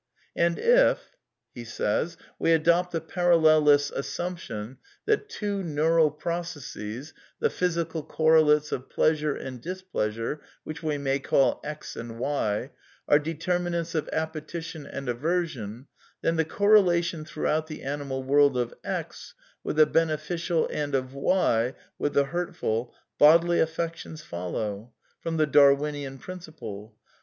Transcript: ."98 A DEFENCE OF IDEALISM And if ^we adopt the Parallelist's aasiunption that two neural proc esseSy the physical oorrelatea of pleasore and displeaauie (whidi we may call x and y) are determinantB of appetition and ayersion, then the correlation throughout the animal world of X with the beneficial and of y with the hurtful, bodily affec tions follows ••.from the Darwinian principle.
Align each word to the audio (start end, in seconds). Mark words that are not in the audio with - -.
."98 0.35 0.49
A 0.49 0.49
DEFENCE 0.49 0.59
OF 0.59 0.85
IDEALISM 1.79 1.85
And 2.33 2.41
if 2.41 2.47
^we 2.47 2.55
adopt 2.55 2.91
the 2.91 3.01
Parallelist's 3.01 3.91
aasiunption 3.91 4.77
that 5.05 5.29
two 5.29 5.61
neural 5.61 6.09
proc 6.09 6.45
esseSy 6.45 7.13
the 7.39 7.51
physical 7.51 8.03
oorrelatea 8.07 8.71
of 8.71 8.89
pleasore 8.89 9.35
and 9.35 9.61
displeaauie 9.61 10.39
(whidi 10.67 10.81
we 10.81 10.97
may 10.97 11.19
call 11.19 11.59
x 11.63 11.95
and 11.95 12.17
y) 12.17 12.71
are 13.07 13.19
determinantB 13.19 13.93
of 13.93 14.09
appetition 14.11 14.87
and 14.87 15.07
ayersion, 15.07 15.85
then 16.23 16.35
the 16.35 16.45
correlation 16.45 17.23
throughout 17.23 17.67
the 17.67 17.83
animal 17.83 18.23
world 18.23 18.57
of 18.57 18.73
X 18.83 19.35
with 19.63 19.75
the 19.75 19.85
beneficial 19.85 20.67
and 20.71 20.95
of 20.95 21.13
y 21.13 21.75
with 21.99 22.15
the 22.15 22.23
hurtful, 22.25 22.95
bodily 23.19 23.59
affec 23.59 23.95
tions 23.97 24.23
follows 24.23 24.79
••.from 25.19 25.37
the 25.37 25.45
Darwinian 25.45 26.17
principle. 26.17 26.95